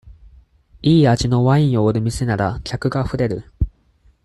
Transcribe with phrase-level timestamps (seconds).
[0.81, 3.43] いい味のワインを売る店なら、客があふれる。